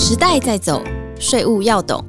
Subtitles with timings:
[0.00, 0.80] 时代在走，
[1.18, 2.02] 税务要懂。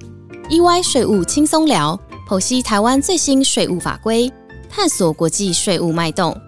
[0.48, 4.32] EY 税务轻松聊，剖析台湾最新税务法规，
[4.70, 6.40] 探索国际税务脉动。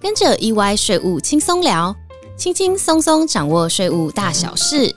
[0.00, 1.94] 跟着 EY 税务轻松聊，
[2.38, 4.96] 轻轻松松掌握税务大小事。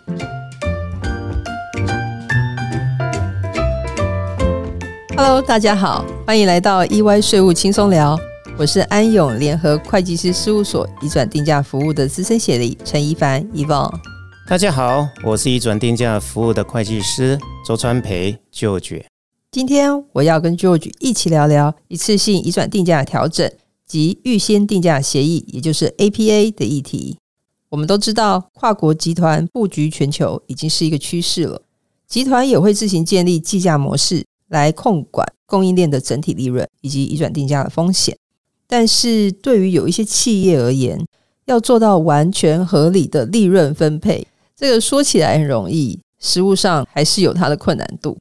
[5.18, 8.18] Hello，大家好，欢迎来到 EY 税务轻松聊。
[8.58, 13.92] 我是安永联合会计师事务所移转定价服务的资深协理陈一凡 e v a
[14.52, 19.01] 大家好，我是移转定价服务的会计师周川培 George。
[19.50, 23.50] 今天我要跟 George 一起聊聊一次性移转定价调整
[23.86, 27.18] 及预先定价协议，也就是 APA 的议题。
[27.69, 31.61] 我们都知道，跨国集团布局全球已经是一个趋势了，
[32.06, 38.17] 集团也会自行建立计价模式来控管供应链的整体利润以及移转定价的风险。
[38.67, 41.02] 但是对于有一些企业而言，
[41.45, 44.28] 要做到完全合理的利润分配。
[44.61, 48.20] 这个说起来很容易，实务上还是有它的困难度。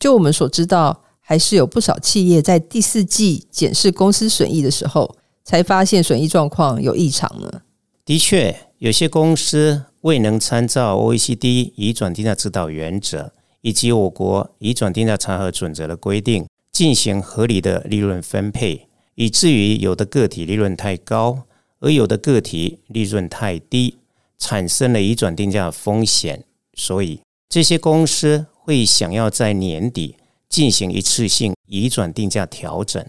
[0.00, 5.14] 就我们所知道，还是有不少企业在第四季检视公司损益的时候，
[5.44, 7.62] 才发现损益状况有异常呢。
[8.04, 21.44] 的确，有些公司未能参照 OECD 移转定价指导原则以及我国移转定价查核准则的规定，进行合理的利润分配，以至于有的个体利润太高，
[21.78, 23.98] 而有的个体利润太低。
[24.38, 30.16] 产生了移转定价风险，所以这些公司会想要在年底
[30.48, 33.04] 进行一次性移转定价调整。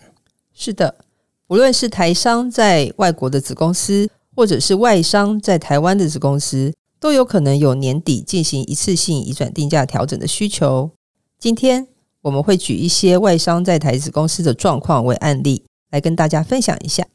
[0.54, 0.96] 是的，
[1.48, 10.92] 无论是台商在外国的子公司，或者是外商在台湾的子公司，都有可能有年底进行一次性移转定价调整的需求。
[11.38, 11.88] 今天
[12.22, 17.06] 我们会举一些外商在台子公司的状况为案例，来跟大家分享一下。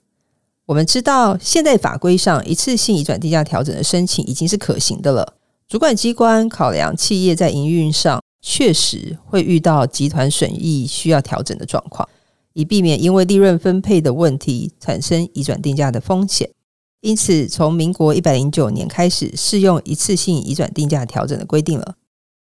[0.67, 5.35] 我们知道，现在法规上一次性移转定价调整的申请已经是可行的了。
[5.67, 12.09] 主管机关考量企业在营运上确实会遇到集团损益需要调整的状况，
[12.53, 16.49] 以避免因为利润分配的问题产生移转定价的风险。
[17.01, 21.97] 因此，从民国一百零九年开始适用一次性移转定价调整的规定了。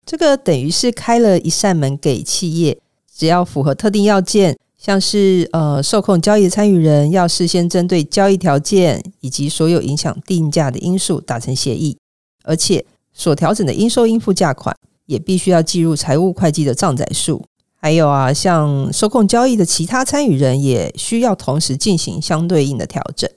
[0.05, 2.79] 这个等于是开了一扇门给企业，
[3.11, 4.59] 只要符合特定要件。
[4.83, 11.99] 像是呃，受控交易参与人要事先针对交易条件以及所有影响定价的因素达成协议，
[12.45, 12.83] 而且
[13.13, 14.75] 所调整的应收应付价款
[15.05, 17.45] 也必须要计入财务会计的账载数。
[17.77, 23.31] 还有啊，像受控交易的其他参与人也需要同时进行相对应的调整，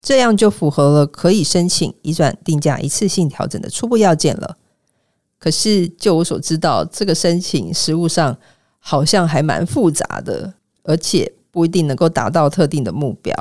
[0.00, 4.56] 这样就符合了可以申请移转定价一次性调整的初步要件了。
[5.38, 8.38] 可是就我所知道，这个申请实务上
[8.78, 10.54] 好像还蛮复杂的。
[10.86, 13.34] 而且不一定能够达到特定的目标，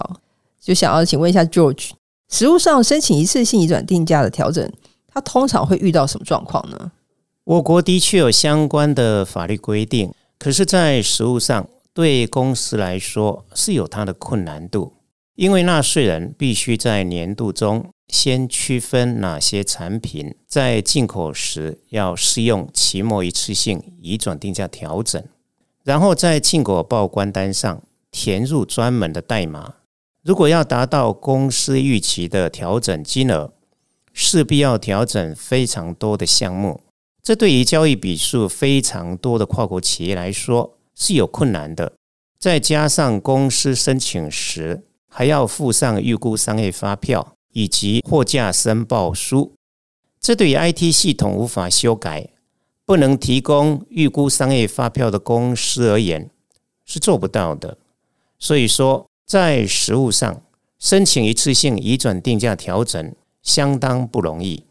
[0.60, 1.92] 就想要请问一下 George，
[2.30, 4.72] 实务上申请一次性移转定价的调整，
[5.08, 6.92] 它通常会遇到什么状况呢？
[7.44, 14.94] 我国的确有相关的法律规定，可是，在实务上对公司来说是有它的困难度，
[15.36, 25.24] 因为纳税人必须在年度中先区分哪些产品在进口时要适用期末一次性移转定价调整。
[25.86, 29.76] 然后在进口报关单上填入专门的代码。
[30.24, 33.54] 如果要达到公司预期的调整金额，
[34.12, 36.82] 势必要调整非常多的项目。
[37.22, 41.94] 这对于交易笔数非常多的跨国企业来说是有困难的。
[42.40, 49.54] 再加上公司申请时还要附上预估商业发票以及货价申报书，
[50.20, 52.30] 这对于 IT 系统无法修改。
[52.86, 56.30] 不能提供预估商业发票的公司而言，
[56.86, 57.78] 是做不到的。
[58.38, 60.44] 所以说，在实务上
[60.78, 64.66] 申请一次性移转定价调整相当不容易。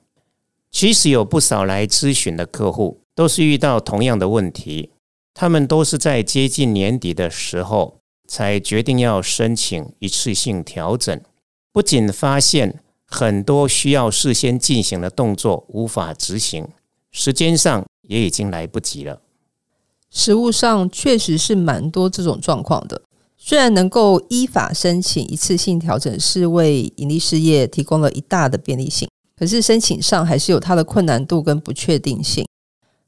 [0.71, 4.91] 其实有不少来咨询的客户都是遇到同样的问题，
[5.33, 7.99] 他们都是在接近年底的时候
[8.29, 11.21] 才决定要申请一次性调整，
[11.73, 16.69] 不仅发现很多需要事先进行的动作无法执行，
[17.11, 17.85] 时间上。
[18.07, 19.21] 也已经来不及了。
[20.11, 23.03] 实物上确实是蛮多这种状况的。
[23.37, 32.47] 虽然能够依法申请一次性调整，是为盈利事业提供了一大的便利性，可是申请上还是有它的困难度跟不确定性。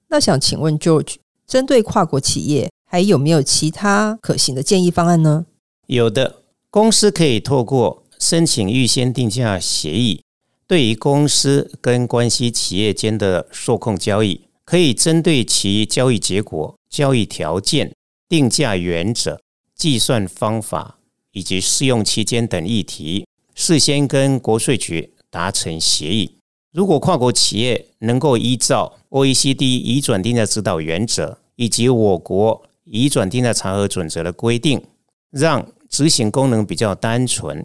[0.09, 1.15] 那想请问 George，
[1.47, 5.47] 针对跨国企业，还有没有其他可行的建议方案呢？
[5.87, 10.23] 有的，公司可以透过申请预先定价协议，
[10.67, 14.46] 对于公司跟关系企业间的受控交易。
[14.67, 17.95] 可以针对其交易结果、交易条件、
[18.29, 19.41] 定价原则、
[19.77, 20.99] 计算方法
[21.31, 26.37] 以及试用期间等议题，事先跟国税局达成协议。
[26.73, 34.83] 如果跨国企业能够依照 OECD 移转定价指导原则以及我国移转定价查核准则的规定，
[35.31, 37.65] 让执行功能比较单纯、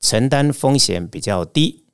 [0.00, 1.84] 承担风险比较低，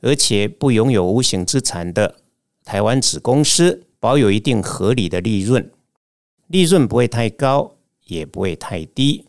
[0.00, 2.16] 而且不拥有无形资产的
[2.64, 5.70] 台湾子公司，保有一定合理的利润，
[6.48, 7.72] 利润不会太高，
[8.06, 9.26] 也不会太低，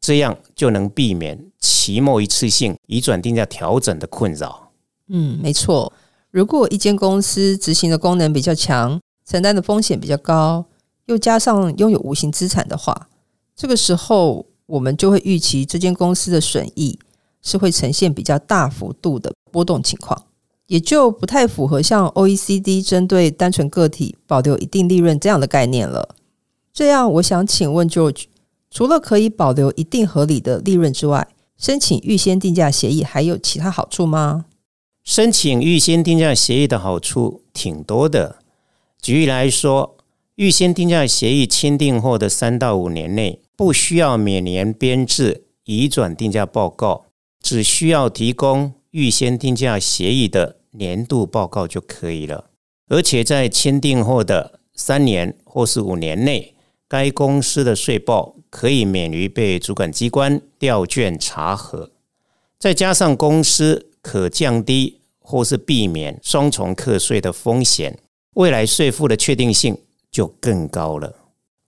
[0.00, 4.72] 这样就能避免期末一次性移转定价调整的困扰。
[5.08, 5.92] 嗯，没错。
[6.30, 10.66] 如果一间公司执行的功能比较强，承担的风险比较高，
[11.06, 13.08] 又加上拥有无形资产的话，
[13.56, 16.98] 这个时候我们就会预期这间公司的损益
[17.40, 20.26] 是会呈现比较大幅度的波动情况，
[20.68, 26.14] 也就不太符合像 OECD 针对单纯个体保留一定利润这样的概念了。
[26.72, 28.24] 这样，我想请问 George，
[28.70, 31.26] 除了可以保留一定合理的利润之外，
[31.56, 34.44] 申请预先定价协议还有其他好处吗？
[35.02, 38.36] 申请预先定价协议的好处挺多的。
[39.00, 39.96] 举例来说，
[40.34, 47.06] 预先定价协议签订后的三到五年内，不需要每年编制移转定价报告，
[47.42, 52.46] 只需要提供预先定价协议的年度报告就可以了。
[52.88, 56.54] 而且在签订后的三年或是五年内，
[56.88, 61.90] 该公司的税报可以免于被主管机关调卷查核。
[62.58, 64.94] 再加上公司可降低。
[65.30, 67.98] 或是避免双重课税的风险，
[68.36, 69.76] 未来税负的确定性
[70.10, 71.16] 就更高了。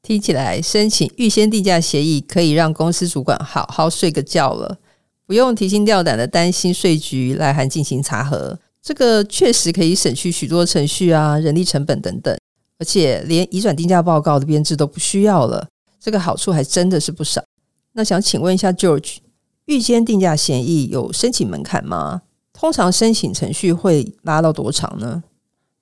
[0.02, 4.78] 听起来，申请预先定价协议可以让公司主管好好睡个觉了，
[5.26, 8.58] 不用提心吊胆的担心税局来函进行查核。
[8.82, 12.36] 这个确实可以省去许多程序啊、人力成本等等，
[12.78, 15.68] 而且连移转定价报告的编制都不需要了。
[16.00, 17.44] 这个好处还真的是不少。
[17.92, 19.18] 那想请问一下，George，
[19.66, 22.22] 预先定价协议有申请门槛吗？
[22.54, 25.22] 通常申请程序会拉到多长呢？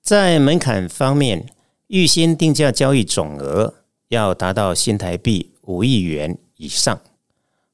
[0.01, 1.45] 在门槛方面，
[1.87, 3.75] 预先定价交易总额
[4.09, 6.99] 要达到新台币五亿元以上，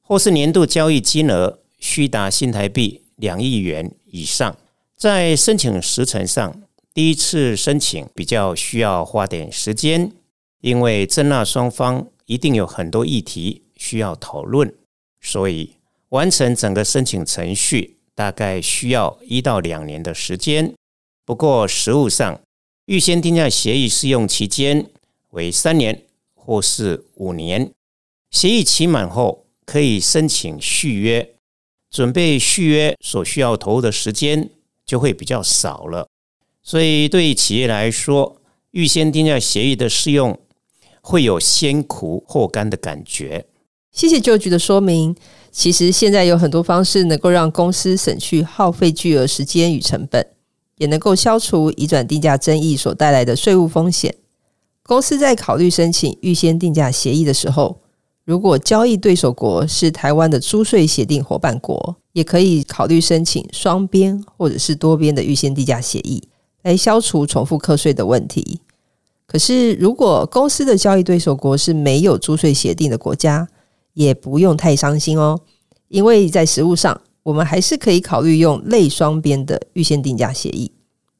[0.00, 4.56] 或是年度交易金额需达新台币两亿元以上。
[4.96, 6.62] 在申请时程上，
[6.94, 10.10] 第一次申请比较需要花点时间，
[10.62, 14.74] 因为征纳双方一定有很多议题需要讨论，
[15.20, 15.74] 所以
[16.08, 17.94] 完成整个申请程序。
[18.16, 20.72] 大概需要一到两年的时间，
[21.26, 22.40] 不过实务上，
[22.86, 24.86] 预先定价协议适用期间
[25.32, 26.04] 为三年
[26.34, 27.70] 或是五年。
[28.30, 31.34] 协议期满后，可以申请续约，
[31.90, 34.48] 准备续约所需要投入的时间
[34.86, 36.06] 就会比较少了。
[36.62, 38.40] 所以，对于企业来说，
[38.70, 40.38] 预先定价协议的适用
[41.00, 43.46] 会有先苦后甘的感觉。
[43.92, 45.14] 谢谢旧局的说明。
[45.50, 50.26] 其实现在有很多方式能够让公司省去耗费巨额时间与成本，
[50.76, 54.14] 也能够消除移转定价争议所带来的税务风险。
[54.82, 57.80] 公司在考虑申请预先定价协议的时候，
[58.26, 66.20] 如果交易对手国是台湾的租税协定伙伴国，也可以考虑申请双边或者是多边的预先定价协议，
[66.62, 68.60] 来消除重复课税的问题。
[69.28, 73.46] 可是，如果公司的交易对手国是没有租税协定的国家，
[73.94, 75.38] 也不用太伤心哦，
[75.86, 80.72] 因为在实物上，我们还是可以考虑用类双边的预先定价协议，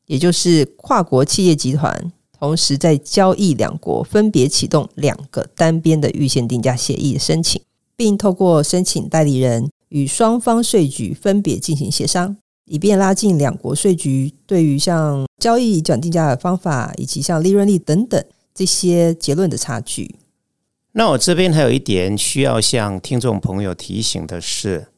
[0.07, 7.61] 也就是跨国企业集团同时在交易两国分别启动两个单边的预先定价协议的申请，
[7.97, 18.23] 并透过申请代理人与双方税局分别进行协商，以便拉近两国税局对于像交易转定价的方法以及像利润率等等
[18.55, 20.17] 这些结论的差距。
[20.93, 24.89] 那我这边还有一点需要向听众朋友提醒的是，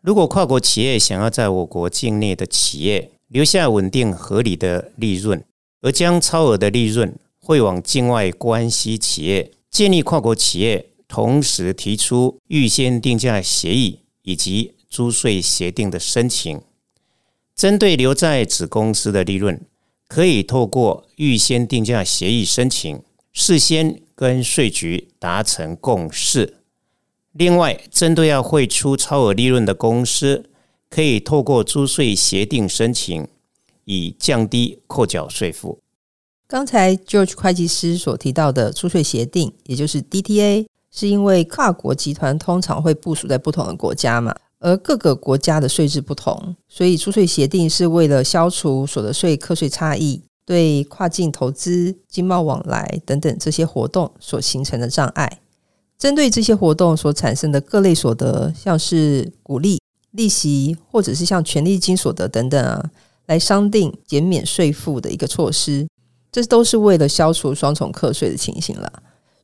[0.00, 5.42] 如果跨国企业想要在我国境内的企业留下稳定合理的利润，
[5.84, 16.58] 而将超额的利润汇往境外关系企业，建立跨国企业同时提出预先定价协议以及租税协定的申请，
[17.54, 19.60] 针对留在子公司的利润，
[20.08, 24.00] 可以透过预先定价协议申请，事先。
[24.16, 26.58] 跟税局达成共识。
[27.32, 30.48] 另外，针对要汇出超额利润的公司，
[30.88, 33.26] 可以透过租税协定申请，
[33.84, 35.78] 以降低扣缴税负。
[36.46, 50.22] 刚才 George 会计师所提到的出税协定，也就是 DTA，是因为跨国集团通常会部署在不同的国家嘛，而各个国家的税制不同，所以出税协定是为了消除所得税课税差异。
[50.46, 55.40] 对跨境投资、经贸往来等等这些活动所形成的障碍，
[55.96, 62.90] 针对这些活动所产生的各类所得，像是股利、利息，或者是像权利金所得等等啊，
[63.26, 65.86] 来商定减免税负的一个措施。
[66.32, 68.92] 这都是为了消除双重课税的情形了。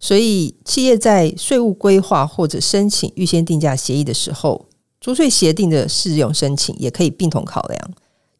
[0.00, 4.66] 所以，企业在税务规划或者申请预先定价协议的时候，
[5.00, 7.90] 租税协定的适用申请也可以并同考量。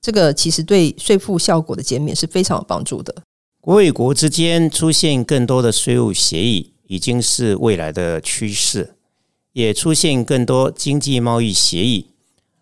[0.00, 3.14] 这个其实对税负效果的减免是非常有帮助的。
[3.61, 8.94] 国与国之间出现更多的税务协议，已经是未来的趋势。
[9.52, 12.06] 也出现更多经济贸易协议，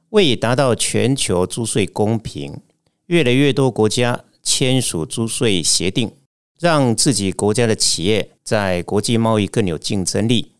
[0.09, 2.61] 为达到全球租税公平，
[3.09, 6.13] 越来越多国家签署租税协定，
[6.61, 10.53] 让自己国家的企业在国际贸易更有竞争力。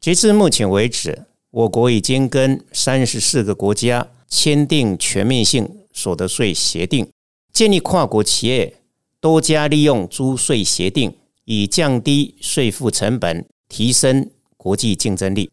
[0.00, 7.06] 截至目前为止，我国已经跟三十四个国家签订全面性所得税协定，
[7.52, 8.76] 建立跨国企业
[9.20, 11.14] 多加利用租税协定，
[11.44, 15.50] 以降低税负成本，提升国际竞争力。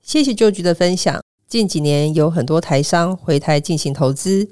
[0.00, 1.20] 谢谢旧局的分享。
[1.48, 4.48] 近几年有很多台商回台进行投资，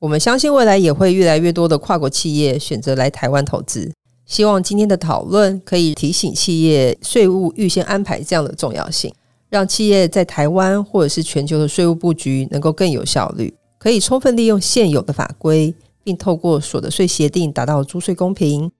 [0.00, 3.92] 我们相信未来也会越来越多的跨国企业选择来台湾投资。
[4.26, 9.12] 希望今天的讨论可以提醒企业税务预先安排这样的重要性，
[9.48, 15.74] 让企业在台湾或者是全球的税务布局能够更有效率，可以充分利用现有的法规。
[16.04, 18.70] 并透过所得税协定达到租税公平。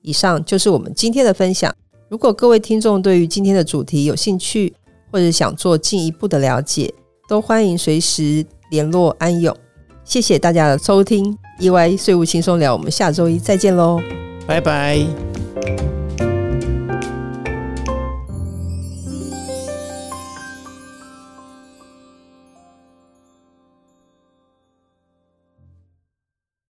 [0.00, 1.72] 以上就是我们今天的分享。
[2.08, 4.74] 如果各位听众对于今天的主题有兴趣，
[5.12, 6.92] 或者想做进一步的了解，
[7.28, 9.56] 都欢迎随时联络安永。
[10.04, 14.00] 谢谢大家的收听，意外税务轻松聊，我们下周一再见喽，
[14.46, 15.31] 拜拜。